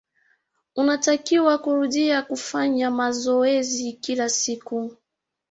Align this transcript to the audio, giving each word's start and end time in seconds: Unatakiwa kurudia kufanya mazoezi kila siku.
Unatakiwa 0.75 1.57
kurudia 1.57 2.21
kufanya 2.21 2.91
mazoezi 2.91 3.93
kila 3.93 4.29
siku. 4.29 4.95